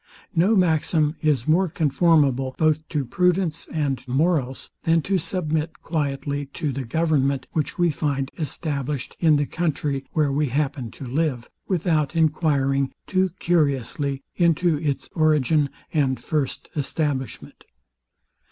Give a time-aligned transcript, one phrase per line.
[0.35, 6.71] No maxim is more conformable, both to prudence and morals, than to submit quietly to
[6.71, 12.15] the government, which we find established in the country where we happen to live, without
[12.15, 17.63] enquiring too curiously into its origin and first establishment.